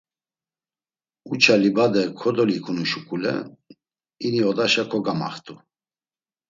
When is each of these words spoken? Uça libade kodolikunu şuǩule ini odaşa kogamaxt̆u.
Uça 1.33 1.53
libade 1.63 2.01
kodolikunu 2.19 2.83
şuǩule 2.89 3.33
ini 4.25 4.41
odaşa 4.49 4.83
kogamaxt̆u. 4.91 5.53